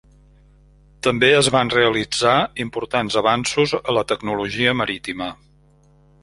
[1.07, 5.31] També es van realitzar importants avanços a la tecnologia marítima.